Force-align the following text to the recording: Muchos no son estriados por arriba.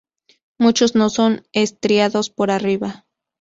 Muchos 0.57 0.95
no 0.95 1.11
son 1.11 1.43
estriados 1.51 2.31
por 2.31 2.49
arriba. 2.49 3.05